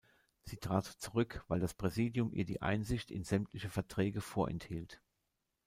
Sie 0.41 0.57
trat 0.57 0.85
zurück, 0.87 1.45
weil 1.47 1.59
das 1.59 1.75
Präsidium 1.75 2.33
ihr 2.33 2.43
die 2.43 2.63
Einsicht 2.63 3.11
in 3.11 3.23
sämtliche 3.23 3.69
Verträge 3.69 4.19
vorenthielt. 4.19 4.99